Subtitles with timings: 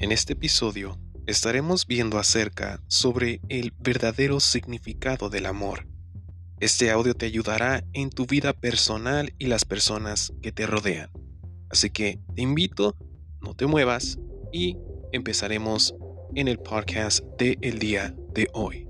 [0.00, 5.88] En este episodio estaremos viendo acerca sobre el verdadero significado del amor.
[6.60, 11.10] Este audio te ayudará en tu vida personal y las personas que te rodean.
[11.68, 12.96] Así que te invito,
[13.40, 14.20] no te muevas
[14.52, 14.76] y
[15.10, 15.96] empezaremos
[16.36, 18.87] en el podcast de el día de hoy.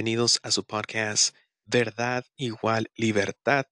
[0.00, 1.36] Bienvenidos a su podcast
[1.66, 3.66] Verdad igual libertad,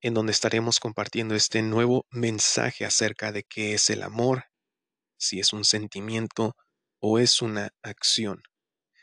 [0.00, 4.44] en donde estaremos compartiendo este nuevo mensaje acerca de qué es el amor,
[5.18, 6.54] si es un sentimiento
[7.00, 8.44] o es una acción.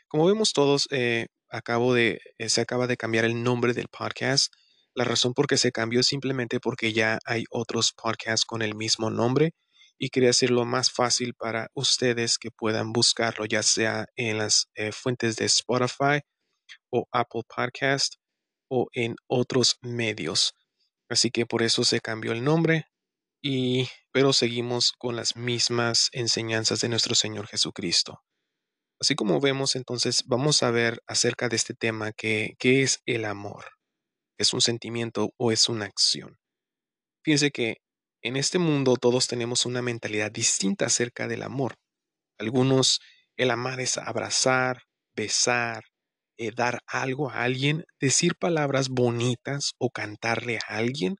[0.08, 4.50] Como vemos todos, eh, acabo de, eh, se acaba de cambiar el nombre del podcast.
[4.94, 8.74] La razón por qué se cambió es simplemente porque ya hay otros podcasts con el
[8.74, 9.52] mismo nombre
[10.02, 14.92] y quería hacerlo más fácil para ustedes que puedan buscarlo, ya sea en las eh,
[14.92, 16.22] fuentes de Spotify
[16.90, 18.14] o Apple Podcast
[18.70, 20.54] o en otros medios.
[21.10, 22.86] Así que por eso se cambió el nombre
[23.42, 28.22] y pero seguimos con las mismas enseñanzas de nuestro Señor Jesucristo.
[28.98, 33.26] Así como vemos entonces, vamos a ver acerca de este tema que, ¿qué es el
[33.26, 33.66] amor?
[34.38, 36.38] ¿Es un sentimiento o es una acción?
[37.22, 37.78] Fíjense que
[38.22, 41.76] en este mundo todos tenemos una mentalidad distinta acerca del amor.
[42.38, 43.00] Algunos,
[43.36, 44.82] el amar es abrazar,
[45.14, 45.84] besar,
[46.38, 51.16] eh, dar algo a alguien, decir palabras bonitas o cantarle a alguien,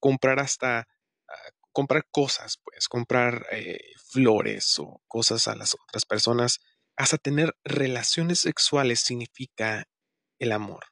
[0.00, 3.78] comprar hasta, ah, comprar cosas, pues, comprar eh,
[4.10, 6.60] flores o cosas a las otras personas,
[6.96, 9.84] hasta tener relaciones sexuales significa
[10.40, 10.84] el amor.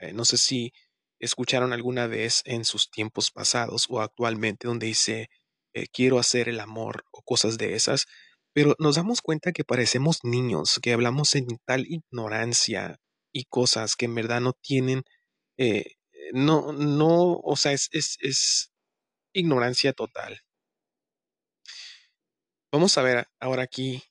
[0.00, 0.72] Eh, no sé si
[1.20, 5.28] escucharon alguna vez en sus tiempos pasados o actualmente donde dice
[5.74, 8.06] eh, quiero hacer el amor o cosas de esas,
[8.52, 12.98] pero nos damos cuenta que parecemos niños, que hablamos en tal ignorancia
[13.32, 15.04] y cosas que en verdad no tienen,
[15.58, 15.94] eh,
[16.32, 18.72] no, no, o sea, es, es, es
[19.32, 20.40] ignorancia total.
[22.72, 24.02] Vamos a ver ahora aquí,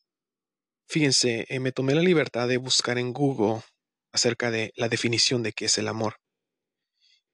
[0.87, 3.61] fíjense, eh, me tomé la libertad de buscar en Google
[4.13, 6.15] acerca de la definición de qué es el amor.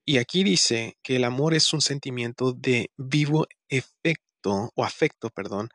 [0.08, 5.68] Y aquí dice que el amor es un sentimiento de vivo efecto o afecto, perdón,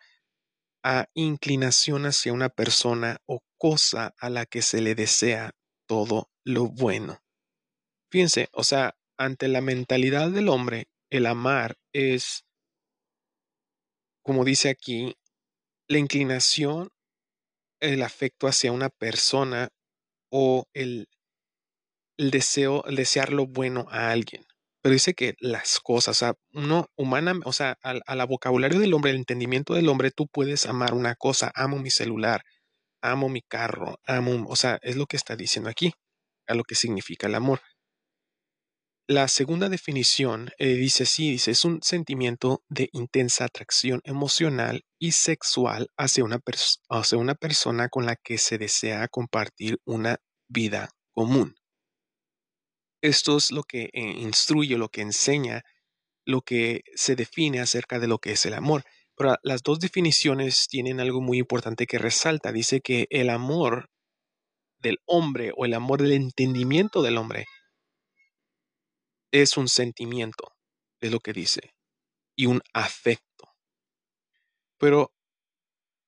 [0.83, 5.51] a inclinación hacia una persona o cosa a la que se le desea
[5.85, 7.19] todo lo bueno.
[8.09, 12.45] Fíjense, o sea, ante la mentalidad del hombre, el amar es,
[14.23, 15.17] como dice aquí,
[15.89, 16.89] la inclinación,
[17.81, 19.69] el afecto hacia una persona
[20.31, 21.09] o el
[22.21, 24.45] el deseo, el desear lo bueno a alguien.
[24.83, 28.93] Pero dice que las cosas, o sea, uno humana, o sea, al, la vocabulario del
[28.93, 32.43] hombre, el entendimiento del hombre, tú puedes amar una cosa, amo mi celular,
[33.01, 35.93] amo mi carro, amo, o sea, es lo que está diciendo aquí,
[36.47, 37.61] a lo que significa el amor.
[39.07, 45.13] La segunda definición eh, dice sí, dice, es un sentimiento de intensa atracción emocional y
[45.13, 46.39] sexual hacia una,
[46.89, 50.17] hacia una persona con la que se desea compartir una
[50.47, 51.55] vida común.
[53.01, 55.63] Esto es lo que eh, instruye, lo que enseña,
[56.25, 58.83] lo que se define acerca de lo que es el amor.
[59.15, 62.51] Pero las dos definiciones tienen algo muy importante que resalta.
[62.51, 63.89] Dice que el amor
[64.79, 67.45] del hombre o el amor del entendimiento del hombre
[69.31, 70.53] es un sentimiento,
[70.99, 71.73] es lo que dice,
[72.35, 73.49] y un afecto.
[74.77, 75.13] Pero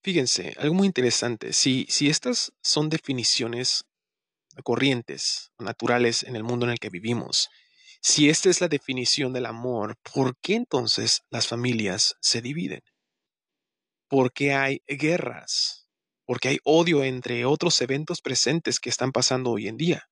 [0.03, 3.85] fíjense, algo muy interesante, si, si estas son definiciones
[4.64, 7.50] corrientes naturales en el mundo en el que vivimos.
[8.02, 12.81] Si esta es la definición del amor, ¿por qué entonces las familias se dividen?
[14.09, 15.88] ¿Por qué hay guerras?
[16.25, 20.09] ¿Por qué hay odio entre otros eventos presentes que están pasando hoy en día?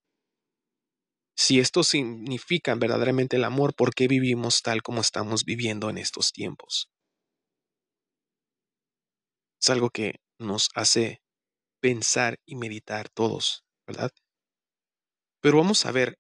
[1.36, 6.32] Si esto significa verdaderamente el amor, ¿por qué vivimos tal como estamos viviendo en estos
[6.32, 6.90] tiempos?
[9.62, 11.22] Es algo que nos hace
[11.82, 14.12] pensar y meditar todos, ¿verdad?
[15.42, 16.18] Pero vamos a ver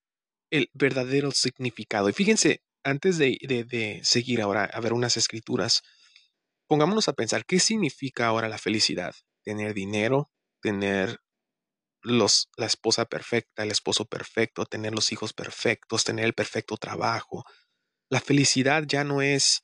[0.51, 2.09] el verdadero significado.
[2.09, 5.81] Y fíjense, antes de, seguir ahora a ver unas escrituras,
[6.68, 9.13] pongámonos a pensar qué significa ahora la felicidad.
[9.44, 10.29] Tener dinero,
[10.62, 11.19] tener
[12.03, 17.45] la esposa perfecta, el esposo perfecto, tener los hijos perfectos, tener el perfecto trabajo.
[18.09, 19.63] La felicidad ya no es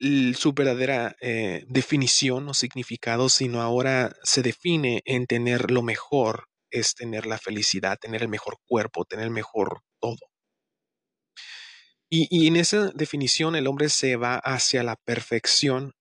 [0.00, 6.94] su verdadera eh, definición o significado, sino ahora se define en tener lo mejor es
[6.94, 10.18] tener la felicidad, tener el mejor cuerpo, tener el mejor todo.
[12.12, 15.92] Y, en esa definición el hombre se va hacia la perfección,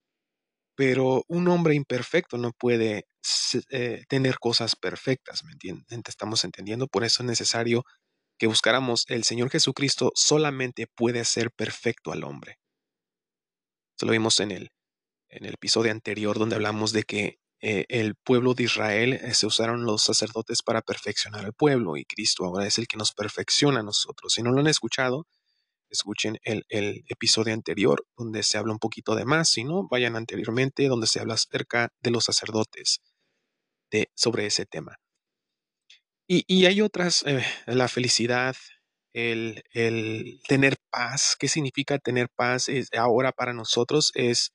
[0.75, 3.05] pero un hombre imperfecto no puede
[3.69, 6.01] eh, tener cosas perfectas, ¿me entienden?
[6.07, 7.83] Estamos entendiendo, por eso es necesario
[8.39, 12.57] que buscáramos el Señor Jesucristo solamente puede hacer perfecto al hombre.
[13.97, 14.71] Eso lo vimos en el,
[15.29, 19.45] en el episodio anterior donde hablamos de que eh, el pueblo de Israel eh, se
[19.45, 23.81] usaron los sacerdotes para perfeccionar al pueblo y Cristo ahora es el que nos perfecciona
[23.81, 24.33] a nosotros.
[24.33, 25.27] Si no lo han escuchado,
[25.89, 30.15] escuchen el, el, episodio anterior donde se habla un poquito de más, si no, vayan
[30.15, 33.01] anteriormente donde se habla acerca de los sacerdotes
[33.91, 34.97] de, sobre ese tema.
[36.27, 38.55] Y, y hay otras, eh, la felicidad,
[39.13, 41.35] el, el, tener paz.
[41.37, 42.69] ¿Qué significa tener paz?
[42.69, 44.53] Es, ahora para nosotros es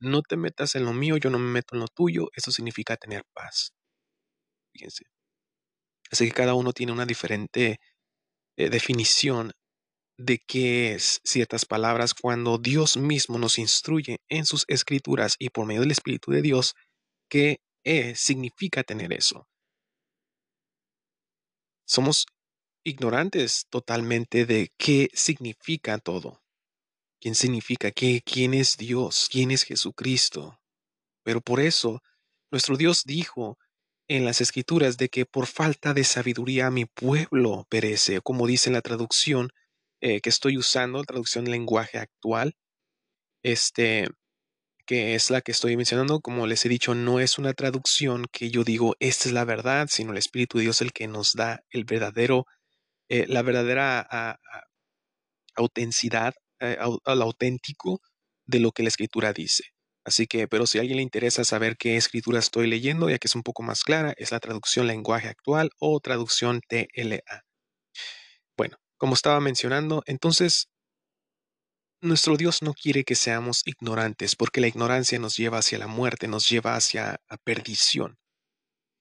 [0.00, 2.28] no te metas en lo mío, yo no me meto en lo tuyo.
[2.34, 3.72] Eso significa tener paz.
[4.72, 5.04] Fíjense.
[6.10, 7.78] Así que cada uno tiene una diferente
[8.56, 9.52] eh, definición
[10.18, 15.66] de qué es ciertas palabras cuando Dios mismo nos instruye en sus escrituras y por
[15.66, 16.74] medio del Espíritu de Dios
[17.28, 17.58] qué
[18.14, 19.46] significa tener eso.
[21.86, 22.26] Somos
[22.84, 26.39] ignorantes totalmente de qué significa todo.
[27.20, 28.22] ¿Quién significa qué?
[28.24, 29.28] ¿Quién es Dios?
[29.30, 30.58] ¿Quién es Jesucristo?
[31.22, 32.02] Pero por eso,
[32.50, 33.58] nuestro Dios dijo
[34.08, 38.74] en las escrituras de que por falta de sabiduría mi pueblo perece, como dice en
[38.74, 39.50] la traducción
[40.00, 42.54] eh, que estoy usando, traducción lenguaje actual,
[43.42, 44.08] este,
[44.86, 48.50] que es la que estoy mencionando, como les he dicho, no es una traducción que
[48.50, 51.62] yo digo, esta es la verdad, sino el Espíritu de Dios el que nos da
[51.70, 52.46] el verdadero,
[53.08, 54.38] eh, la verdadera
[55.54, 58.00] autenticidad, eh, al auténtico
[58.46, 59.64] de lo que la Escritura dice.
[60.04, 63.28] Así que, pero si a alguien le interesa saber qué escritura estoy leyendo, ya que
[63.28, 67.44] es un poco más clara, es la traducción lenguaje actual o traducción TLA.
[68.56, 70.68] Bueno, como estaba mencionando, entonces
[72.00, 76.28] nuestro Dios no quiere que seamos ignorantes, porque la ignorancia nos lleva hacia la muerte,
[76.28, 78.18] nos lleva hacia la perdición.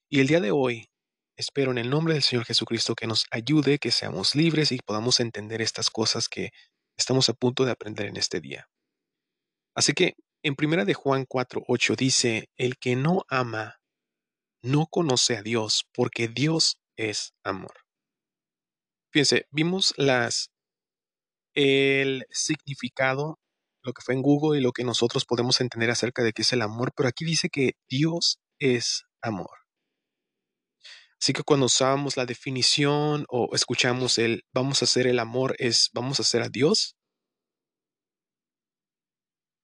[0.10, 0.90] Y el día de hoy,
[1.38, 5.22] espero en el nombre del Señor Jesucristo que nos ayude, que seamos libres y podamos
[5.22, 6.52] entender estas cosas que
[7.00, 8.70] estamos a punto de aprender en este día.
[9.74, 13.80] Así que en primera de Juan 4:8 dice, el que no ama
[14.62, 17.74] no conoce a Dios, porque Dios es amor.
[19.12, 20.52] Fíjense, vimos las
[21.56, 23.40] el significado,
[23.82, 26.54] lo que fue en Google y lo que nosotros podemos entender acerca de qué es
[26.54, 29.69] el amor, pero aquí dice que Dios es amor.
[31.22, 35.90] Así que cuando usamos la definición o escuchamos el vamos a hacer el amor es
[35.94, 36.96] vamos a hacer a Dios,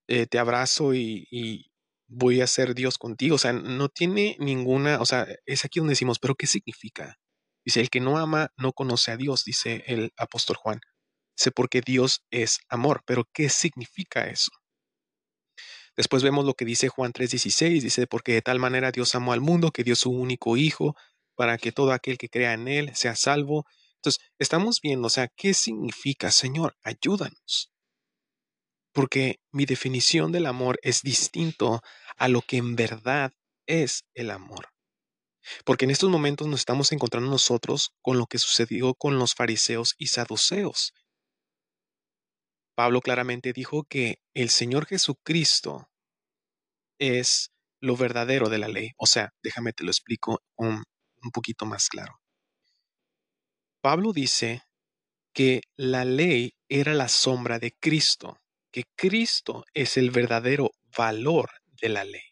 [0.07, 1.71] eh, te abrazo y, y,
[2.07, 3.35] voy a ser Dios contigo.
[3.35, 7.17] O sea, no tiene ninguna, o sea, es aquí donde decimos, pero ¿qué significa?
[7.65, 10.79] Dice, el que no ama no conoce a Dios, dice el apóstol Juan.
[11.37, 13.01] Dice, porque Dios es amor.
[13.05, 14.51] Pero ¿qué significa eso?
[15.97, 17.83] Después vemos lo que dice Juan 3:16.
[17.83, 20.95] Dice, porque de tal manera Dios amó al mundo que dio su único Hijo
[21.35, 23.65] para que todo aquel que crea en Él sea salvo.
[23.95, 26.75] Entonces, estamos viendo, o sea, ¿qué significa, Señor?
[26.83, 27.71] Ayúdanos.
[28.93, 31.81] Porque mi definición del amor es distinto
[32.17, 33.33] a lo que en verdad
[33.67, 34.69] es el amor.
[35.63, 39.95] Porque en estos momentos nos estamos encontrando nosotros con lo que sucedió con los fariseos
[39.97, 40.93] y saduceos.
[42.75, 45.89] Pablo claramente dijo que el Señor Jesucristo
[46.99, 47.51] es
[47.81, 48.91] lo verdadero de la ley.
[48.97, 50.41] O sea, déjame te lo explico
[51.25, 52.19] un poquito más claro.
[53.81, 54.63] Pablo dice
[55.33, 58.39] que la ley era la sombra de Cristo,
[58.71, 61.49] que Cristo es el verdadero valor
[61.81, 62.23] de la ley.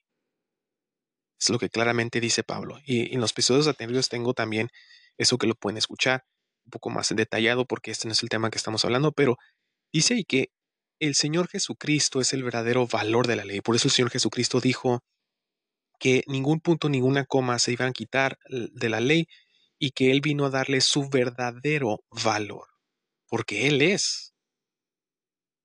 [1.39, 2.79] Es lo que claramente dice Pablo.
[2.85, 4.69] Y en los episodios anteriores tengo también
[5.17, 6.23] eso que lo pueden escuchar
[6.65, 9.38] un poco más detallado porque este no es el tema que estamos hablando, pero
[9.91, 10.47] dice que
[11.00, 13.59] el Señor Jesucristo es el verdadero valor de la ley.
[13.59, 15.03] Por eso el Señor Jesucristo dijo
[16.00, 19.27] que ningún punto, ninguna coma se iban a quitar de la ley
[19.79, 22.67] y que Él vino a darle su verdadero valor,
[23.27, 24.33] porque Él es.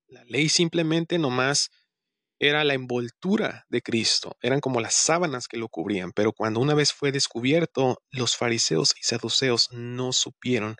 [0.07, 1.69] La ley simplemente nomás
[2.39, 6.73] era la envoltura de Cristo, eran como las sábanas que lo cubrían, pero cuando una
[6.73, 10.77] vez fue descubierto, los fariseos y saduceos no supieron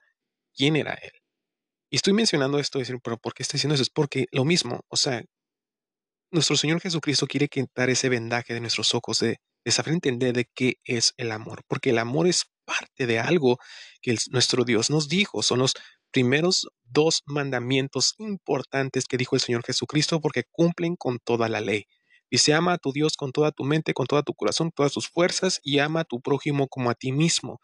[0.53, 1.11] quién era Él.
[1.91, 3.83] Y estoy mencionando esto, decir, pero ¿por qué estoy diciendo eso?
[3.83, 5.23] Es porque lo mismo, o sea,
[6.31, 10.75] nuestro Señor Jesucristo quiere quitar ese vendaje de nuestros ojos, de, saber entender de qué
[10.83, 13.57] es el amor, porque el amor es parte de algo
[14.01, 15.73] que nuestro Dios nos dijo, son los
[16.11, 21.85] primeros dos mandamientos importantes que dijo el Señor Jesucristo porque cumplen con toda la ley.
[22.31, 25.07] Dice, ama a tu Dios con toda tu mente, con toda tu corazón, todas tus
[25.07, 27.59] fuerzas y ama a tu prójimo como a ti mismo.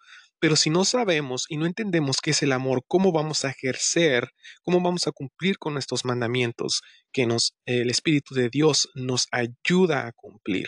[0.46, 4.30] Pero si no sabemos y no entendemos qué es el amor, cómo vamos a ejercer,
[4.62, 10.06] cómo vamos a cumplir con estos mandamientos que nos, el Espíritu de Dios nos ayuda
[10.06, 10.68] a cumplir.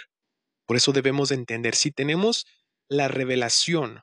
[0.65, 2.47] Por eso debemos entender, si tenemos
[2.89, 4.01] la revelación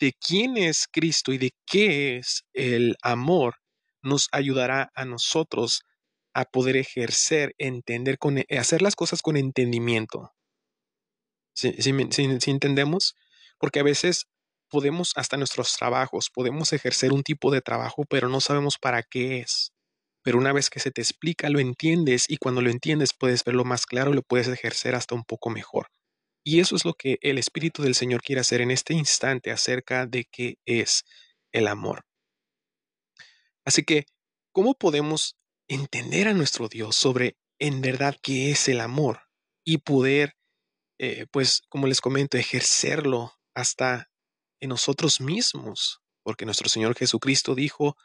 [0.00, 3.54] de quién es Cristo y de qué es el amor,
[4.02, 5.82] nos ayudará a nosotros
[6.34, 10.32] a poder ejercer, entender, con, hacer las cosas con entendimiento.
[11.54, 11.72] ¿Sí,
[12.50, 13.14] entendemos?
[13.60, 14.26] Porque a veces
[14.74, 19.38] podemos, hasta nuestros trabajos, podemos ejercer un tipo de trabajo, pero no sabemos para qué
[19.38, 19.70] es.
[20.24, 23.64] Pero una vez que se te explica, lo entiendes y cuando lo entiendes puedes verlo
[23.64, 25.86] más claro y lo puedes ejercer hasta un poco mejor.
[26.44, 30.06] Y eso es lo que el Espíritu del Señor quiere hacer en este instante acerca
[30.06, 31.04] de qué es
[31.52, 32.02] el amor.
[33.64, 34.06] Así que,
[34.52, 35.36] ¿cómo podemos
[35.68, 39.20] entender a nuestro Dios sobre en verdad qué es el amor
[39.64, 40.34] y poder,
[40.98, 44.08] eh, pues, como les comento, ejercerlo hasta
[44.60, 47.96] en nosotros mismos, porque nuestro Señor Jesucristo dijo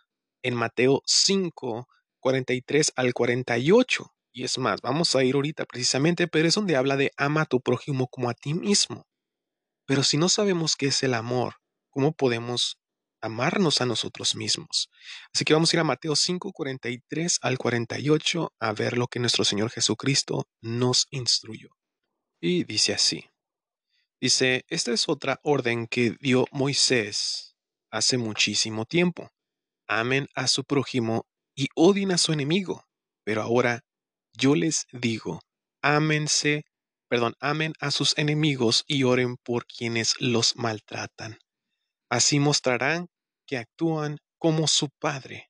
[0.41, 1.87] en Mateo 5,
[2.19, 6.97] 43 al 48, y es más, vamos a ir ahorita precisamente, pero es donde habla
[6.97, 9.07] de ama a tu prójimo como a ti mismo.
[9.85, 11.55] Pero si no sabemos qué es el amor,
[11.89, 12.79] ¿cómo podemos
[13.21, 14.89] amarnos a nosotros mismos?
[15.33, 19.19] Así que vamos a ir a Mateo 5, 43 al 48 a ver lo que
[19.19, 21.69] nuestro Señor Jesucristo nos instruyó.
[22.39, 23.25] Y dice así.
[24.21, 27.55] Dice, esta es otra orden que dio Moisés
[27.89, 29.31] hace muchísimo tiempo.
[29.87, 32.85] Amen a su prójimo y odien a su enemigo.
[33.23, 33.85] Pero ahora
[34.33, 35.41] yo les digo,
[35.81, 36.65] ámense,
[37.07, 41.39] perdón, amen a sus enemigos y oren por quienes los maltratan.
[42.09, 43.07] Así mostrarán
[43.45, 45.49] que actúan como su Padre.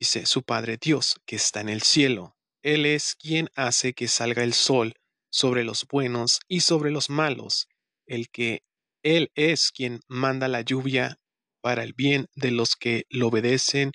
[0.00, 2.36] Dice su Padre Dios, que está en el cielo.
[2.62, 4.94] Él es quien hace que salga el sol
[5.30, 7.68] sobre los buenos y sobre los malos,
[8.06, 8.62] el que
[9.02, 11.18] Él es quien manda la lluvia
[11.60, 13.92] para el bien de los que lo obedecen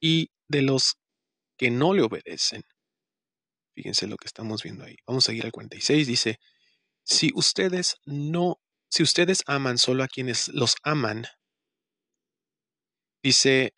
[0.00, 0.96] y de los
[1.56, 2.62] que no le obedecen.
[3.74, 4.96] Fíjense lo que estamos viendo ahí.
[5.06, 6.06] Vamos a seguir al 46.
[6.06, 6.38] Dice,
[7.02, 11.24] si ustedes no, si ustedes aman solo a quienes los aman,
[13.22, 13.72] dice,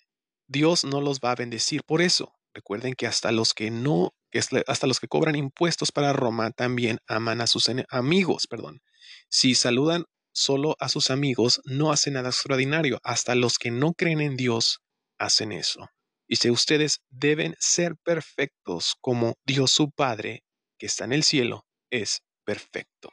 [0.46, 2.34] Dios no los va a bendecir por eso.
[2.52, 7.40] Recuerden que hasta los que no hasta los que cobran impuestos para Roma también aman
[7.40, 8.80] a sus amigos, perdón.
[9.28, 12.98] Si saludan solo a sus amigos, no hacen nada extraordinario.
[13.02, 14.80] Hasta los que no creen en Dios
[15.18, 15.88] hacen eso.
[16.28, 20.42] Y si ustedes deben ser perfectos como Dios su Padre,
[20.78, 23.10] que está en el cielo, es perfecto.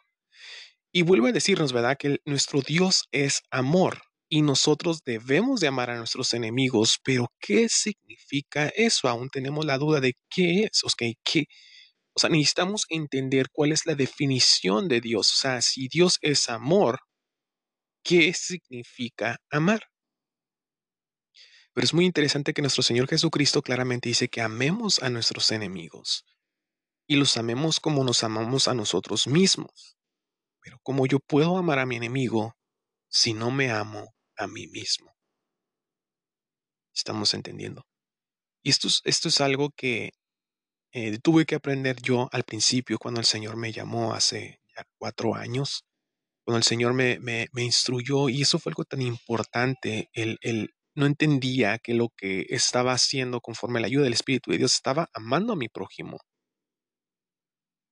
[0.91, 4.01] Y vuelve a decirnos, ¿verdad?, que nuestro Dios es amor
[4.33, 9.07] y nosotros debemos de amar a nuestros enemigos, pero ¿qué significa eso?
[9.07, 10.81] Aún tenemos la duda de qué es,
[11.23, 11.45] ¿qué?
[12.15, 15.31] O sea, necesitamos entender cuál es la definición de Dios.
[15.33, 17.01] O sea, si Dios es amor,
[18.03, 19.83] ¿qué significa amar?
[21.73, 26.25] Pero es muy interesante que nuestro Señor Jesucristo claramente dice que amemos a nuestros enemigos
[27.05, 29.95] y los amemos como nos amamos a nosotros mismos.
[30.59, 32.55] Pero ¿cómo yo puedo amar a mi enemigo
[33.09, 35.15] si no me amo a mí mismo.
[36.93, 37.85] Estamos entendiendo.
[38.63, 40.11] Y esto es, esto es algo que
[40.91, 45.35] eh, tuve que aprender yo al principio cuando el Señor me llamó hace ya cuatro
[45.35, 45.85] años,
[46.45, 50.09] cuando el Señor me, me, instruyó y eso fue algo tan importante.
[50.13, 54.57] El, el, no entendía que lo que estaba haciendo conforme la ayuda del Espíritu de
[54.59, 56.19] Dios estaba amando a mi prójimo.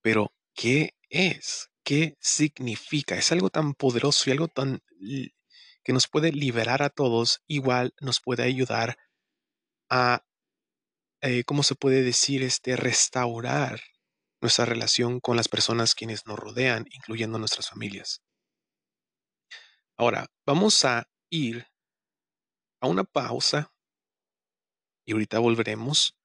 [0.01, 1.69] Pero, ¿qué es?
[1.83, 3.17] ¿Qué significa?
[3.17, 4.81] Es algo tan poderoso y algo tan
[5.83, 8.97] que nos puede liberar a todos, igual nos puede ayudar
[9.89, 10.23] a,
[11.21, 12.43] eh, ¿cómo se puede decir?
[12.43, 13.81] Este, restaurar
[14.41, 18.21] nuestra relación con las personas quienes nos rodean, incluyendo nuestras familias.
[19.97, 21.67] Ahora, vamos a ir
[22.81, 23.71] a una pausa
[25.05, 26.15] y ahorita volveremos.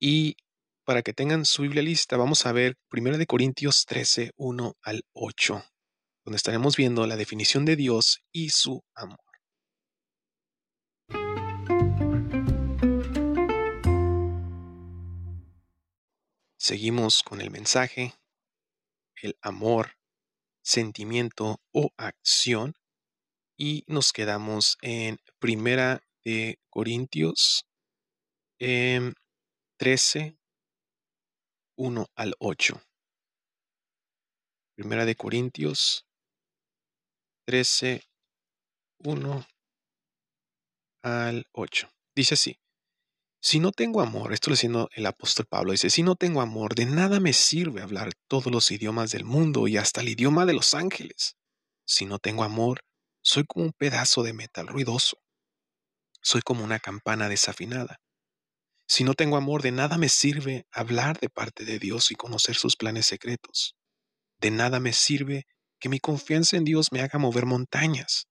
[0.00, 0.36] Y
[0.84, 5.02] para que tengan su Biblia lista, vamos a ver 1 de Corintios 13, 1 al
[5.12, 5.64] 8
[6.24, 9.18] donde estaremos viendo la definición de Dios y su amor.
[16.56, 18.14] Seguimos con el mensaje,
[19.20, 19.98] el amor,
[20.62, 22.74] sentimiento o acción,
[23.56, 27.66] y nos quedamos en Primera de Corintios
[28.58, 30.38] 13,
[31.76, 32.82] 1 al 8.
[34.74, 36.06] Primera de Corintios
[37.46, 38.02] 13,
[38.98, 39.46] 1
[41.02, 41.90] al 8.
[42.16, 42.58] Dice así,
[43.40, 46.74] si no tengo amor, esto lo diciendo el apóstol Pablo, dice, si no tengo amor,
[46.74, 50.54] de nada me sirve hablar todos los idiomas del mundo y hasta el idioma de
[50.54, 51.36] los ángeles.
[51.86, 52.80] Si no tengo amor,
[53.26, 55.16] Soy como un pedazo de metal ruidoso.
[56.20, 57.98] Soy como una campana desafinada.
[58.86, 62.54] Si no tengo amor, de nada me sirve hablar de parte de Dios y conocer
[62.54, 63.76] sus planes secretos.
[64.38, 65.46] De nada me sirve
[65.84, 68.26] que mi confianza en Dios me haga mover montañas.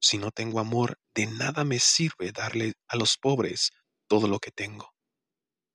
[0.00, 3.72] Si no tengo amor, de nada me sirve darle a los pobres
[4.06, 4.92] todo lo que tengo.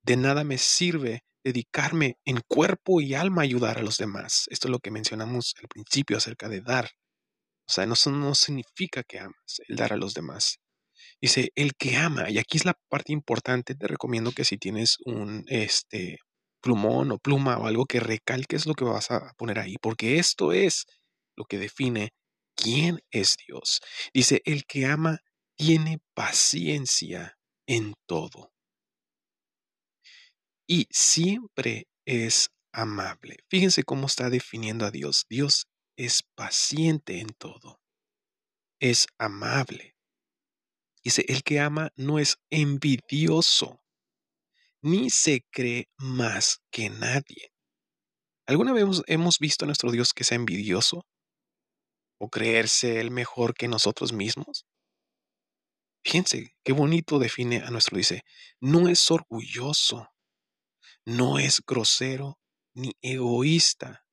[0.02, 4.46] De nada me sirve dedicarme en cuerpo y alma a ayudar a los demás.
[4.48, 6.88] Esto es lo que mencionamos al principio acerca de dar.
[7.68, 10.56] O sea, no, no significa que amas el dar a los demás.
[11.20, 14.96] Dice, el que ama, y aquí es la parte importante, te recomiendo que si tienes
[15.04, 16.16] un este,
[16.62, 20.52] plumón o pluma o algo que recalques lo que vas a poner ahí, porque esto
[20.52, 20.86] es
[21.40, 22.12] lo que define
[22.54, 23.80] quién es Dios.
[24.12, 25.20] Dice, el que ama
[25.56, 28.52] tiene paciencia en todo.
[30.66, 33.38] Y siempre es amable.
[33.48, 35.24] Fíjense cómo está definiendo a Dios.
[35.30, 35.66] Dios
[35.96, 37.80] es paciente en todo.
[38.78, 39.96] Es amable.
[41.02, 43.82] Dice, el que ama no es envidioso,
[44.82, 47.50] ni se cree más que nadie.
[48.46, 51.06] ¿Alguna vez hemos visto a nuestro Dios que sea envidioso?
[52.20, 54.66] ¿O creerse el mejor que nosotros mismos?
[56.04, 58.24] Fíjense, qué bonito define a nuestro dice,
[58.60, 60.08] no es orgulloso,
[61.06, 62.38] no es grosero
[62.74, 64.04] ni egoísta,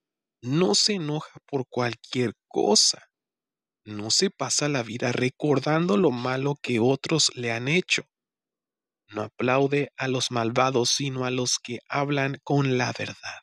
[0.41, 3.09] no se enoja por cualquier cosa,
[3.85, 8.03] no se pasa la vida recordando lo malo que otros le han hecho.
[9.09, 13.41] No aplaude a los malvados, sino a los que hablan con la verdad.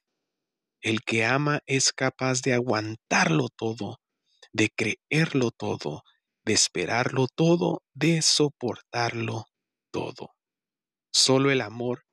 [0.83, 4.01] El que ama es capaz de aguantarlo todo,
[4.55, 6.05] de creerlo todo,
[6.47, 9.45] de esperarlo todo, de soportarlo
[9.91, 10.31] todo.
[11.13, 12.07] Solo el amor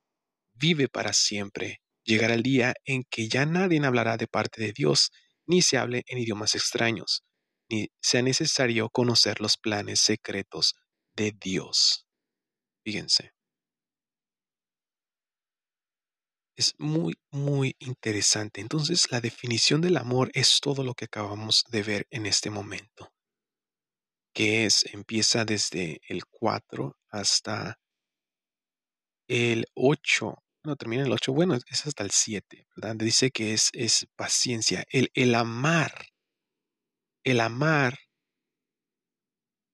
[0.54, 1.82] vive para siempre.
[2.04, 5.12] Llegará el día en que ya nadie hablará de parte de Dios,
[5.46, 7.24] ni se hable en idiomas extraños
[7.72, 10.76] ni sea necesario conocer los planes secretos
[11.16, 12.06] de Dios.
[12.84, 13.32] Fíjense.
[16.62, 18.62] Es muy, muy interesante.
[18.62, 23.12] Entonces, la definición del amor es todo lo que acabamos de ver en este momento,
[24.32, 27.80] que es, empieza desde el 4 hasta
[29.28, 30.36] el 8.
[30.64, 32.96] No, termina el 8, bueno, es hasta el 7, ¿verdad?
[32.96, 36.12] Dice que es, es paciencia, el, el amar
[37.24, 37.98] el amar,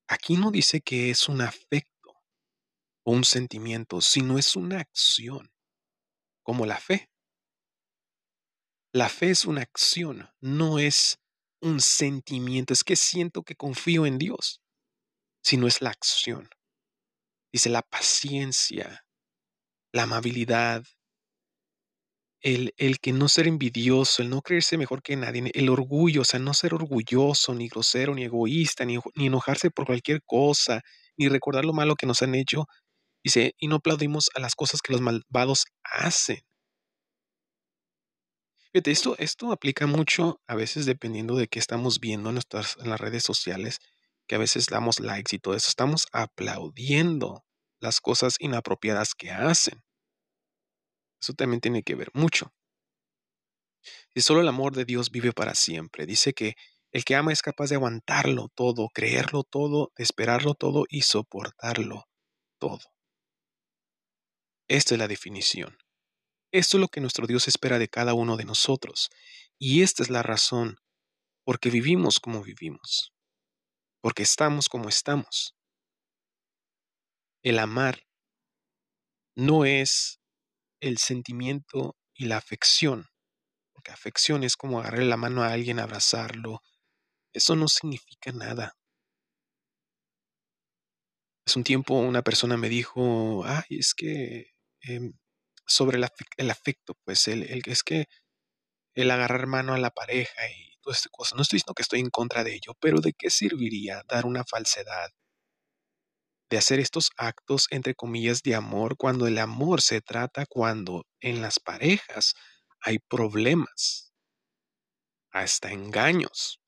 [0.07, 2.13] aquí no dice que es un afecto
[3.03, 5.49] o un sentimiento, sino es una acción,
[6.47, 7.09] como la fe.
[8.93, 11.19] La fe es una acción, no es
[11.61, 14.61] un sentimiento, es que siento que confío en Dios,
[15.43, 16.49] sino es la acción.
[17.51, 19.05] Dice la paciencia,
[19.91, 20.85] la amabilidad,
[22.39, 26.25] el, el, que no ser envidioso, el no creerse mejor que nadie, el orgullo, o
[26.25, 30.81] sea, no ser orgulloso, ni grosero, ni egoísta, ni, ni enojarse por cualquier cosa,
[31.17, 32.67] ni recordar lo malo que nos han hecho.
[33.23, 36.39] Dice, y no aplaudimos a las cosas que los malvados hacen.
[38.71, 42.89] Fíjate, esto, esto aplica mucho a veces dependiendo de qué estamos viendo en, nuestras, en
[42.89, 43.79] las redes sociales,
[44.27, 45.69] que a veces damos likes y todo eso.
[45.69, 47.43] Estamos aplaudiendo
[47.79, 49.81] las cosas inapropiadas que hacen.
[51.21, 52.53] Eso también tiene que ver mucho.
[54.13, 56.55] Si solo el amor de Dios vive para siempre, dice que
[56.91, 62.05] el que ama es capaz de aguantarlo todo, creerlo todo, esperarlo todo y soportarlo
[62.59, 62.79] todo.
[64.67, 65.77] Esta es la definición.
[66.51, 69.09] Esto es lo que nuestro Dios espera de cada uno de nosotros.
[69.57, 70.77] Y esta es la razón
[71.45, 73.13] porque vivimos como vivimos,
[74.01, 75.55] porque estamos como estamos.
[77.41, 78.03] El amar
[79.35, 80.19] no es
[80.81, 83.05] el sentimiento y la afección.
[83.71, 86.61] Porque afección es como agarrar la mano a alguien, abrazarlo.
[87.31, 88.75] Eso no significa nada.
[91.45, 95.13] Hace un tiempo una persona me dijo, ay, es que em,
[95.65, 98.05] sobre el, afecto, pues el, es que
[98.95, 101.35] el agarrar mano a la pareja y toda esta cosa.
[101.35, 104.43] No estoy diciendo que estoy en contra de ello, pero ¿de qué serviría dar una
[104.45, 105.11] falsedad
[106.49, 111.41] de hacer estos actos, entre comillas, de amor, cuando el amor se trata cuando en
[111.41, 112.35] las parejas
[112.81, 114.13] hay problemas,
[115.31, 116.59] hasta engaños.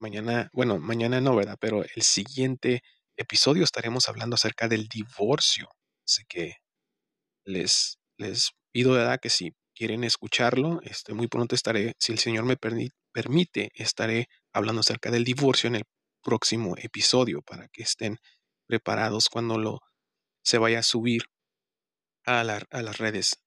[0.00, 1.56] Mañana, bueno, mañana no, ¿verdad?
[1.60, 2.82] Pero el siguiente
[3.16, 5.68] episodio estaremos hablando acerca del divorcio.
[6.12, 6.54] Así que
[7.44, 9.18] les, les pido, ¿verdad?
[9.20, 12.56] Que si quieren escucharlo, este, muy pronto estaré, si el Señor me
[13.12, 15.84] permite, estaré hablando acerca del divorcio en el
[16.22, 18.18] próximo episodio para que estén
[18.66, 19.80] preparados cuando lo
[20.44, 21.22] se vaya a subir
[22.26, 23.38] a, a las redes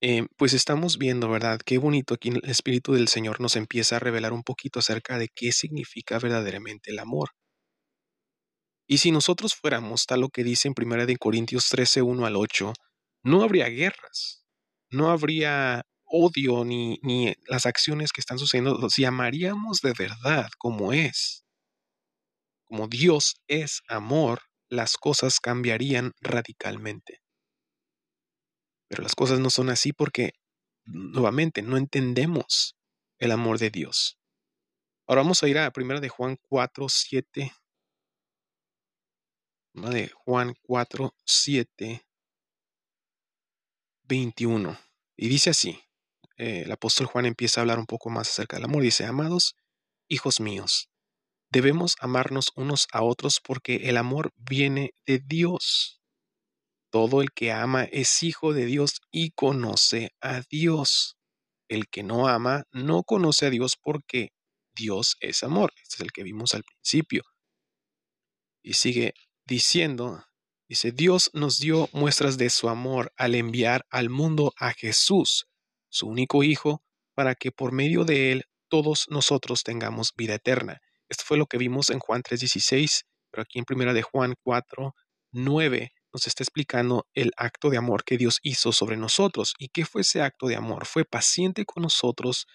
[0.00, 1.58] Eh, pues estamos viendo, ¿verdad?
[1.62, 5.28] Qué bonito aquí el Espíritu del Señor nos empieza a revelar un poquito acerca de
[5.34, 7.30] qué significa verdaderamente el amor.
[8.86, 12.72] Y si nosotros fuéramos tal lo que dice en 1 Corintios 13, 1 al 8,
[13.24, 14.44] no habría guerras,
[14.90, 18.88] no habría odio ni, ni las acciones que están sucediendo.
[18.88, 21.44] Si amaríamos de verdad como es,
[22.64, 27.20] como Dios es amor, las cosas cambiarían radicalmente.
[28.88, 30.32] Pero las cosas no son así porque,
[30.84, 32.76] nuevamente, no entendemos
[33.18, 34.18] el amor de Dios.
[35.06, 37.52] Ahora vamos a ir a 1 de Juan 4, 7.
[39.76, 42.06] De Juan 4, 7,
[44.04, 44.78] 21.
[45.16, 45.78] Y dice así,
[46.38, 48.82] eh, el apóstol Juan empieza a hablar un poco más acerca del amor.
[48.82, 49.54] Dice, amados
[50.08, 50.88] hijos míos,
[51.50, 56.00] debemos amarnos unos a otros porque el amor viene de Dios.
[56.90, 61.16] Todo el que ama es hijo de Dios y conoce a Dios.
[61.68, 64.30] El que no ama no conoce a Dios porque
[64.74, 65.72] Dios es amor.
[65.82, 67.24] Este es el que vimos al principio.
[68.62, 69.14] Y sigue
[69.46, 70.24] diciendo,
[70.68, 75.46] dice, Dios nos dio muestras de su amor al enviar al mundo a Jesús,
[75.88, 76.82] su único Hijo,
[77.14, 80.80] para que por medio de él todos nosotros tengamos vida eterna.
[81.08, 85.92] Esto fue lo que vimos en Juan 3:16, pero aquí en primera de Juan 4:9
[86.12, 89.54] nos está explicando el acto de amor que Dios hizo sobre nosotros.
[89.58, 90.86] ¿Y qué fue ese acto de amor?
[90.86, 92.46] Fue paciente con nosotros,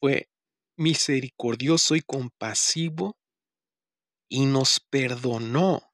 [0.00, 0.28] fue
[0.76, 3.16] misericordioso y compasivo
[4.28, 5.87] y nos perdonó.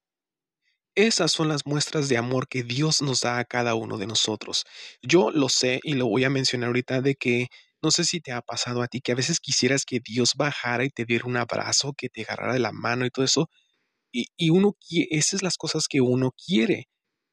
[0.96, 4.64] Esas son las muestras de amor que Dios nos da a cada uno de nosotros.
[5.02, 7.48] Yo lo sé y lo voy a mencionar ahorita de que
[7.83, 10.85] no sé si te ha pasado a ti que a veces quisieras que Dios bajara
[10.85, 13.48] y te diera un abrazo, que te agarrara de la mano y todo eso.
[14.12, 14.76] Y, y uno,
[15.11, 16.88] esas son las cosas que uno quiere.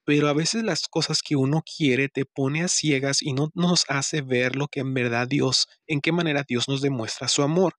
[0.06, 3.86] Pero a veces las cosas que uno quiere te pone a ciegas y no nos
[3.90, 7.76] hace ver lo que en verdad Dios, en qué manera Dios nos demuestra su amor.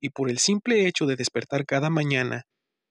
[0.00, 2.44] Y por el simple hecho de despertar cada mañana,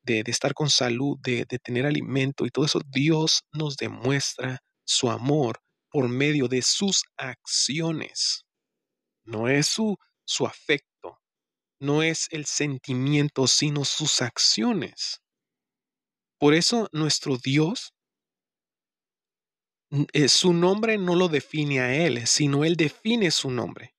[0.05, 5.59] de, estar con salud, de, tener alimento y todo eso, Dios nos demuestra su amor
[5.89, 8.45] por medio de sus acciones
[9.25, 11.19] no es su, su afecto,
[11.79, 15.21] no es el sentimiento, sino sus acciones.
[16.39, 17.93] Por eso nuestro Dios,
[20.13, 23.94] eh, su nombre no lo define a Él, sino Él define su nombre.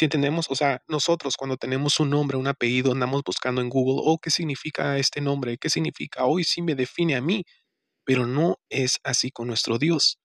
[0.00, 4.00] Si entendemos, o sea, nosotros cuando tenemos un nombre, un apellido, andamos buscando en Google,
[4.02, 5.58] oh, ¿qué significa este nombre?
[5.58, 6.24] ¿Qué significa?
[6.24, 7.44] Hoy sí me define a mí,
[8.02, 10.18] pero no es así con nuestro Dios.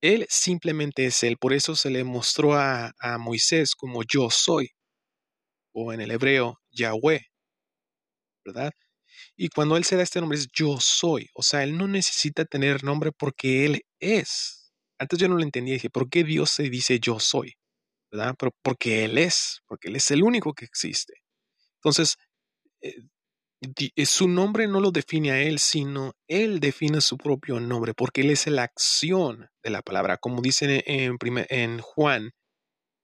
[0.00, 1.36] Él simplemente es Él.
[1.36, 4.70] Por eso se le mostró a, Moisés como yo soy,
[5.74, 7.26] o en el hebreo, Yahweh,
[8.42, 8.72] ¿verdad?
[9.36, 11.28] Y cuando Él se da este nombre es yo soy.
[11.34, 14.72] O sea, Él no necesita tener nombre porque Él es.
[14.98, 15.74] Antes yo no lo entendía.
[15.74, 17.59] Dije, ¿por qué Dios se dice yo soy?
[18.10, 21.14] Pero porque Él es, porque Él es el único que existe.
[21.76, 22.16] Entonces,
[22.82, 22.94] eh,
[23.94, 28.22] eh, su nombre no lo define a él, sino él define su propio nombre, porque
[28.22, 32.30] él es la acción de la palabra, como dice en, en Juan,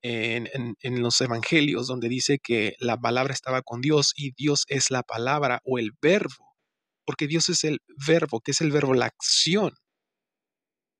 [0.03, 0.49] en,
[0.81, 5.03] en, los evangelios, donde dice que la palabra estaba con Dios y Dios es la
[5.03, 6.57] palabra o el verbo,
[7.05, 9.75] porque Dios es el verbo, que es el verbo, la acción.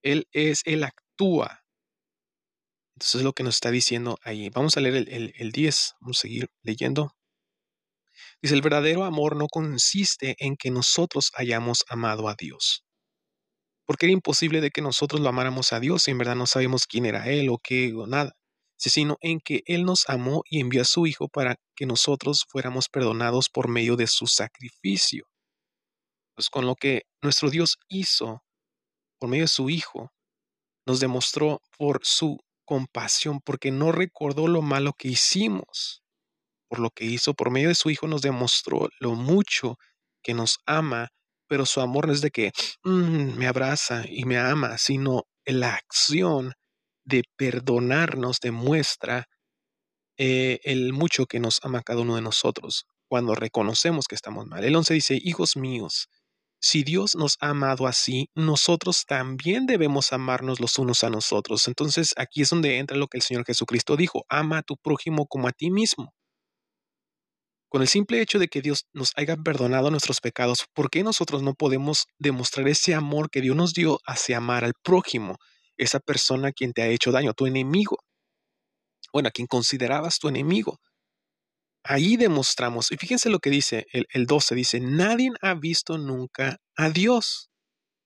[0.03, 1.63] Él es, él actúa.
[2.97, 4.49] Entonces es lo que nos está diciendo ahí.
[4.49, 7.15] Vamos a leer el, el, el 10, vamos a seguir leyendo.
[8.41, 12.85] Dice, el verdadero amor no consiste en que nosotros hayamos amado a Dios.
[13.85, 16.87] Porque era imposible de que nosotros lo amáramos a Dios y en verdad no sabemos
[16.87, 18.33] quién era Él o qué o nada,
[18.79, 22.89] sino en que Él nos amó y envió a su Hijo para que nosotros fuéramos
[22.89, 25.27] perdonados por medio de su sacrificio.
[26.35, 28.43] Pues con lo que nuestro Dios hizo
[29.19, 30.13] por medio de su Hijo,
[30.87, 36.03] nos demostró por su compasión, porque no recordó lo malo que hicimos
[36.69, 39.79] por lo que hizo por medio de su Hijo, nos demostró lo mucho
[40.23, 41.09] que nos ama,
[41.49, 42.53] pero su amor no es de que
[42.85, 46.55] mm, me abraza y me ama, sino la acción
[47.05, 49.27] de perdonarnos demuestra
[50.19, 54.65] eh, el mucho que nos ama cada uno de nosotros cuando reconocemos que estamos mal.
[54.65, 56.09] El 11 dice, hijos míos,
[56.61, 61.69] si Dios nos ha amado así, nosotros también debemos amarnos los unos a nosotros.
[61.69, 65.27] Entonces aquí es donde entra lo que el Señor Jesucristo dijo, ama a tu prójimo
[65.27, 66.15] como a ti mismo.
[67.69, 71.43] Con el simple hecho de que Dios nos haya perdonado nuestros pecados, ¿por qué nosotros
[71.43, 75.37] no podemos demostrar ese amor que Dios nos dio hacia amar al prójimo,
[75.77, 77.99] esa persona a quien te ha hecho daño, tu enemigo?
[79.13, 80.79] Bueno, a quien considerabas tu enemigo.
[81.89, 86.91] Ahí demostramos, y fíjense lo que dice el, 12, dice, nadie ha visto nunca a
[86.91, 87.49] Dios,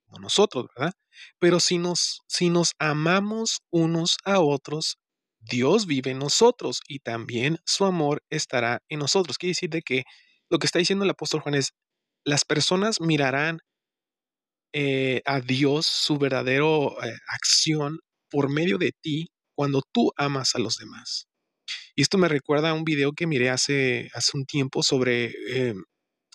[0.07, 0.93] como nosotros, ¿verdad?
[1.39, 4.99] Pero si nos, si nos amamos unos a otros,
[5.41, 9.39] Dios vive en nosotros y también su amor estará en nosotros.
[9.39, 10.05] Quiere decir de que
[10.51, 11.73] lo que está diciendo el apóstol Juan es,
[12.25, 13.61] las personas mirarán
[14.75, 17.99] eh, a Dios, su verdadero eh, acción
[18.31, 21.30] por medio de ti cuando tú amas a los demás.
[21.97, 25.75] Y esto me recuerda a un video que miré hace, hace un tiempo sobre eh,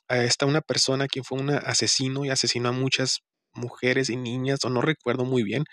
[0.10, 3.20] a esta una persona quien fue un asesino y asesinó a muchas
[3.54, 5.64] mujeres y niñas, o no recuerdo muy bien.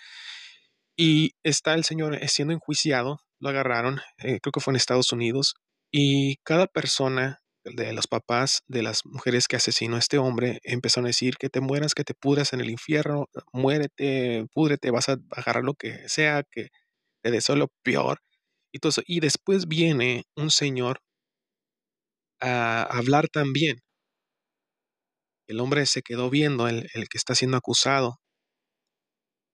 [0.97, 5.55] Y está el señor siendo enjuiciado, lo agarraron, creo que fue en Estados Unidos,
[5.91, 11.07] y cada persona de los papás de las mujeres que asesinó a este hombre empezaron
[11.07, 15.17] a decir que te mueras, que te pudras en el infierno, muérete, púdrete, vas a
[15.31, 16.69] agarrar lo que sea, que
[17.23, 18.21] te deseo lo peor.
[18.73, 21.01] Y, todo y después viene un señor
[22.41, 23.81] a hablar también.
[25.47, 28.19] El hombre se quedó viendo, el, el que está siendo acusado.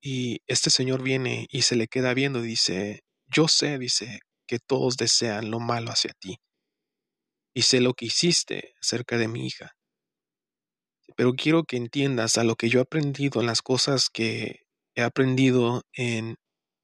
[0.00, 4.96] Y este señor viene y se le queda viendo dice, yo sé, dice, que todos
[4.96, 6.38] desean lo malo hacia ti
[7.58, 9.72] y sé lo que hiciste acerca de mi hija.
[11.16, 14.60] Pero quiero que entiendas a lo que yo he aprendido en las cosas que
[14.94, 16.36] he aprendido en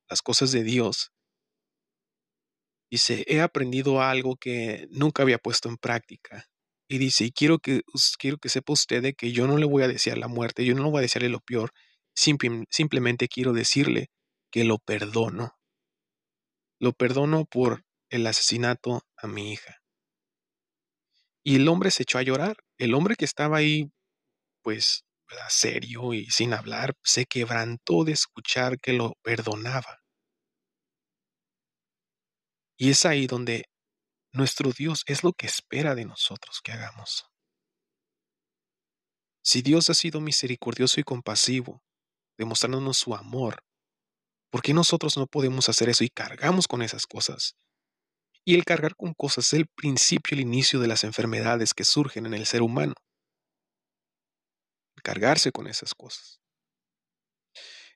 [0.08, 1.12] las cosas de Dios.
[2.90, 6.46] Dice, he aprendido algo que nunca había puesto en práctica.
[6.88, 7.82] Y dice, y quiero que,
[8.18, 10.84] quiero que sepa usted que yo no le voy a desear la muerte, yo no
[10.84, 11.72] le voy a desearle lo peor,
[12.14, 14.10] simplemente quiero decirle
[14.50, 15.56] que lo perdono.
[16.78, 19.82] Lo perdono por el asesinato a mi hija.
[21.42, 22.56] Y el hombre se echó a llorar.
[22.78, 23.90] El hombre que estaba ahí,
[24.62, 25.04] pues,
[25.48, 30.03] serio y sin hablar, se quebrantó de escuchar que lo perdonaba.
[32.76, 33.66] Y es ahí donde
[34.32, 37.26] nuestro Dios es lo que espera de nosotros que hagamos.
[39.42, 41.82] Si Dios ha sido misericordioso y compasivo,
[42.36, 43.62] demostrándonos su amor,
[44.50, 47.54] ¿por qué nosotros no podemos hacer eso y cargamos con esas cosas?
[48.44, 52.26] Y el cargar con cosas es el principio, el inicio de las enfermedades que surgen
[52.26, 52.94] en el ser humano.
[55.04, 56.40] cargarse con esas cosas.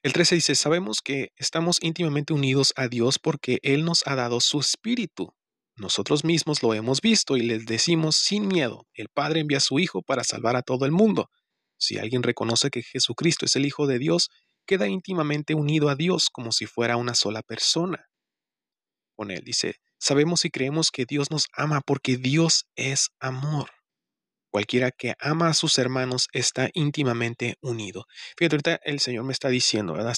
[0.03, 4.41] El 13 dice, sabemos que estamos íntimamente unidos a Dios porque Él nos ha dado
[4.41, 5.35] su espíritu.
[5.77, 9.79] Nosotros mismos lo hemos visto y les decimos sin miedo, el Padre envía a su
[9.79, 11.31] Hijo para salvar a todo el mundo.
[11.77, 14.31] Si alguien reconoce que Jesucristo es el Hijo de Dios,
[14.67, 18.09] queda íntimamente unido a Dios como si fuera una sola persona.
[19.15, 23.71] Con él dice, Sabemos y creemos que Dios nos ama porque Dios es amor.
[24.51, 28.07] Cualquiera que ama a sus hermanos está íntimamente unido.
[28.37, 30.17] Fíjate, ahorita el Señor me está diciendo, ¿verdad?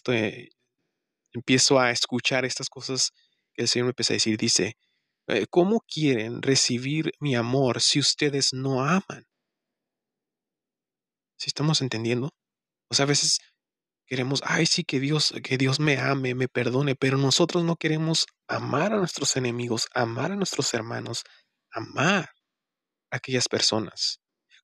[1.32, 3.10] Empiezo a escuchar estas cosas
[3.54, 4.36] que el Señor me empieza a decir.
[4.36, 4.76] Dice,
[5.28, 9.26] eh, ¿cómo quieren recibir mi amor si ustedes no aman?
[11.36, 12.30] ¿Sí estamos entendiendo?
[12.88, 13.38] O sea, a veces
[14.10, 18.26] Queremos, ay, sí, que Dios, que Dios me ame, me perdone, pero nosotros no queremos
[18.48, 21.22] amar a nuestros enemigos, amar a nuestros hermanos,
[21.70, 22.30] amar
[23.12, 24.19] a aquellas personas.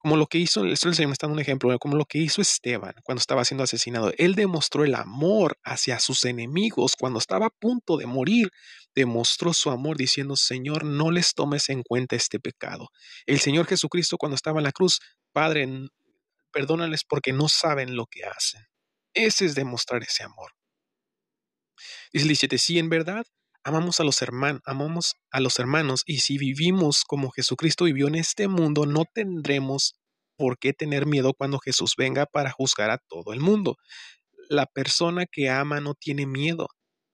[0.06, 2.94] Como lo que hizo, el Señor está dando un ejemplo, como lo que hizo Esteban
[3.02, 4.12] cuando estaba siendo asesinado.
[4.18, 8.52] Él demostró el amor hacia sus enemigos cuando estaba a punto de morir.
[8.94, 12.90] Demostró su amor diciendo, Señor, no les tomes en cuenta este pecado.
[13.26, 15.00] El Señor Jesucristo cuando estaba en la cruz,
[15.32, 15.68] Padre,
[16.52, 18.64] perdónales porque no saben lo que hacen.
[19.12, 20.52] Ese es demostrar ese amor.
[22.12, 23.26] Dice el 17, si en verdad
[23.66, 28.14] amamos a los hermanos, amamos a los hermanos y si vivimos como Jesucristo vivió en
[28.14, 29.96] este mundo, no tendremos
[30.36, 33.76] por qué tener miedo cuando Jesús venga para juzgar a todo el mundo.
[34.48, 36.68] La persona que ama no tiene miedo.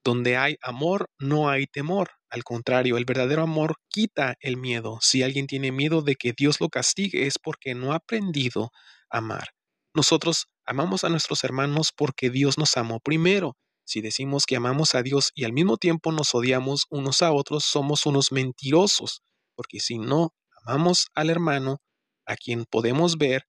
[0.04, 2.10] Donde hay amor, no hay temor.
[2.28, 4.98] Al contrario, el verdadero amor quita el miedo.
[5.00, 8.72] Si alguien tiene miedo de que Dios lo castigue es porque no ha aprendido
[9.08, 9.54] a amar.
[9.94, 13.56] Nosotros amamos a nuestros hermanos porque Dios nos amó primero.
[13.84, 17.64] Si decimos que amamos a Dios y al mismo tiempo nos odiamos unos a otros,
[17.64, 19.22] somos unos mentirosos,
[19.54, 21.78] porque si no amamos al hermano,
[22.26, 23.46] a quien podemos ver,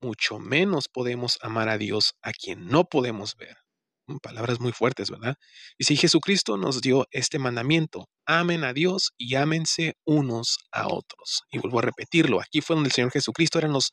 [0.00, 3.56] mucho menos podemos amar a Dios, a quien no podemos ver.
[4.06, 5.36] Mm, palabras muy fuertes, ¿verdad?
[5.78, 11.42] Y si Jesucristo nos dio este mandamiento, amen a Dios y ámense unos a otros.
[11.50, 13.92] Y vuelvo a repetirlo, aquí fue donde el Señor Jesucristo eran los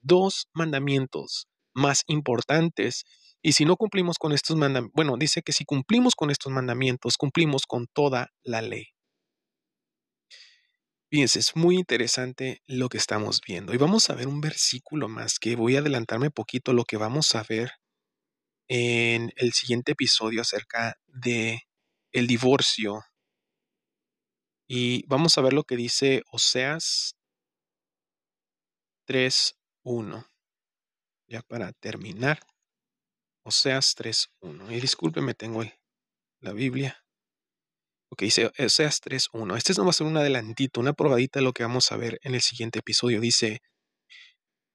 [0.00, 3.04] dos mandamientos más importantes.
[3.42, 7.16] Y si no cumplimos con estos mandamientos, bueno, dice que si cumplimos con estos mandamientos,
[7.16, 8.88] cumplimos con toda la ley.
[11.10, 13.74] Fíjense, es muy interesante lo que estamos viendo.
[13.74, 17.34] Y vamos a ver un versículo más que voy a adelantarme poquito lo que vamos
[17.34, 17.72] a ver
[18.68, 21.62] en el siguiente episodio acerca de
[22.12, 23.02] el divorcio.
[24.68, 27.16] Y vamos a ver lo que dice Oseas
[29.06, 30.24] 3, 1.
[31.26, 32.38] Ya para terminar,
[33.50, 34.72] Oseas 3.1.
[34.72, 35.64] Y discúlpeme, tengo
[36.40, 37.04] la Biblia.
[38.12, 39.56] Ok, dice Oseas 3.1.
[39.56, 42.20] Este no va a ser un adelantito, una probadita de lo que vamos a ver
[42.22, 43.20] en el siguiente episodio.
[43.20, 43.60] Dice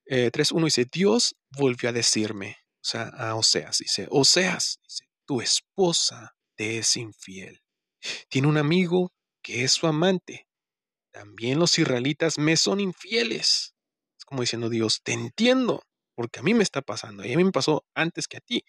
[0.08, 5.40] eh, 3.1, dice, Dios volvió a decirme, o sea, a Oseas, dice, Oseas, dice, tu
[5.40, 7.62] esposa te es infiel.
[8.30, 10.48] Tiene un amigo que es su amante.
[11.12, 13.74] También los israelitas me son infieles.
[14.20, 15.82] Es como diciendo Dios, te entiendo,
[16.16, 18.64] porque a mí me está pasando, y a mí me pasó antes que a ti.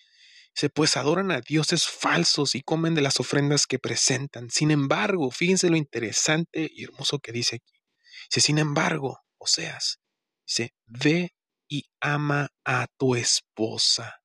[0.54, 4.50] Dice, pues adoran a dioses falsos y comen de las ofrendas que presentan.
[4.50, 7.74] Sin embargo, fíjense lo interesante y hermoso que dice aquí.
[8.30, 10.00] Dice, sin embargo, Oseas,
[10.46, 11.34] dice, ve
[11.68, 14.22] y ama a tu esposa,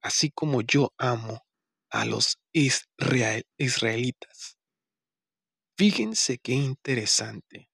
[0.00, 1.44] así como yo amo
[1.90, 4.56] a los israelitas.
[5.76, 7.68] Fíjense qué interesante.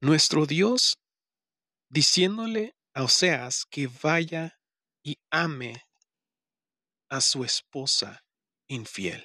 [0.00, 0.98] Nuestro Dios
[1.94, 4.58] diciéndole a Oseas que vaya
[5.04, 5.84] y ame
[7.08, 8.24] a su esposa
[8.66, 9.24] infiel.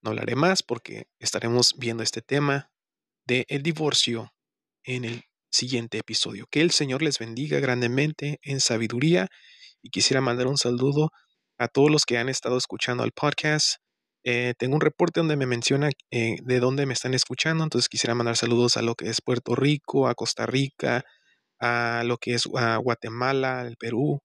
[0.00, 2.70] No hablaré más porque estaremos viendo este tema
[3.26, 4.32] de el divorcio
[4.84, 6.46] en el siguiente episodio.
[6.50, 9.28] Que el Señor les bendiga grandemente en sabiduría
[9.82, 11.10] y quisiera mandar un saludo
[11.58, 13.83] a todos los que han estado escuchando el podcast.
[14.24, 18.14] Eh, tengo un reporte donde me menciona eh, de dónde me están escuchando, entonces quisiera
[18.14, 21.04] mandar saludos a lo que es Puerto Rico, a Costa Rica,
[21.60, 24.20] a lo que es Guatemala, el Perú.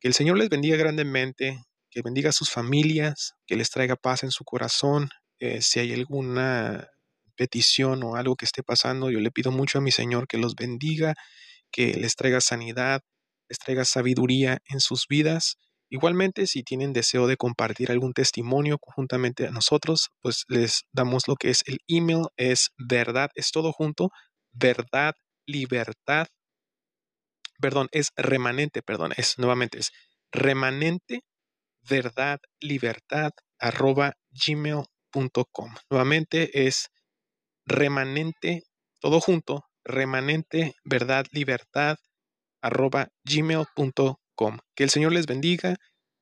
[0.00, 1.58] Que el Señor les bendiga grandemente,
[1.90, 5.10] que bendiga a sus familias, que les traiga paz en su corazón.
[5.40, 6.88] Eh, si hay alguna
[7.36, 10.54] petición o algo que esté pasando, yo le pido mucho a mi Señor que los
[10.56, 11.14] bendiga,
[11.72, 13.02] que les traiga sanidad,
[13.48, 15.56] les traiga sabiduría en sus vidas.
[15.94, 21.36] Igualmente, si tienen deseo de compartir algún testimonio conjuntamente a nosotros, pues les damos lo
[21.36, 24.10] que es el email, es verdad, es todo junto,
[24.50, 25.14] verdad,
[25.46, 26.26] libertad,
[27.60, 29.92] perdón, es remanente, perdón, es nuevamente, es
[30.32, 31.20] remanente,
[31.88, 33.30] verdad, libertad,
[33.60, 35.74] arroba gmail.com.
[35.90, 36.88] Nuevamente es
[37.66, 38.64] remanente,
[39.00, 41.98] todo junto, remanente, verdad, libertad,
[42.60, 44.23] arroba gmail.com.
[44.74, 45.76] Que el Señor les bendiga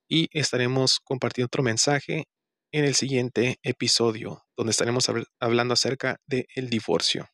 [0.09, 2.25] y estaremos compartiendo otro mensaje
[2.73, 7.29] en el siguiente episodio, donde estaremos hablando acerca del el divorcio.